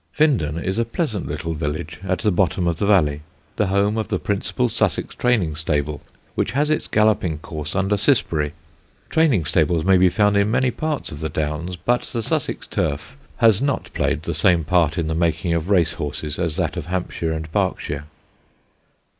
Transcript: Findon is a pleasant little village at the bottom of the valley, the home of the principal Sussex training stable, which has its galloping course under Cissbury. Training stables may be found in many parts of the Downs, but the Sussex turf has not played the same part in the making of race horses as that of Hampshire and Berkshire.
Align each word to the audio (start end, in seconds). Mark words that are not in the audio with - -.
Findon 0.11 0.57
is 0.57 0.79
a 0.79 0.83
pleasant 0.83 1.27
little 1.27 1.53
village 1.53 1.99
at 2.03 2.17
the 2.23 2.31
bottom 2.31 2.65
of 2.65 2.77
the 2.79 2.87
valley, 2.87 3.21
the 3.57 3.67
home 3.67 3.97
of 3.99 4.07
the 4.07 4.17
principal 4.17 4.67
Sussex 4.67 5.13
training 5.13 5.55
stable, 5.55 6.01
which 6.33 6.53
has 6.53 6.71
its 6.71 6.87
galloping 6.87 7.37
course 7.37 7.75
under 7.75 7.95
Cissbury. 7.95 8.53
Training 9.11 9.45
stables 9.45 9.85
may 9.85 9.97
be 9.97 10.09
found 10.09 10.35
in 10.37 10.49
many 10.49 10.71
parts 10.71 11.11
of 11.11 11.19
the 11.19 11.29
Downs, 11.29 11.75
but 11.75 12.01
the 12.01 12.23
Sussex 12.23 12.65
turf 12.65 13.15
has 13.37 13.61
not 13.61 13.93
played 13.93 14.23
the 14.23 14.33
same 14.33 14.63
part 14.63 14.97
in 14.97 15.05
the 15.05 15.13
making 15.13 15.53
of 15.53 15.69
race 15.69 15.93
horses 15.93 16.39
as 16.39 16.55
that 16.55 16.75
of 16.77 16.87
Hampshire 16.87 17.31
and 17.31 17.51
Berkshire. 17.51 18.05